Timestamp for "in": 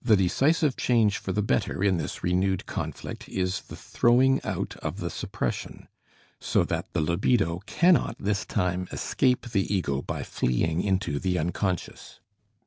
1.84-1.98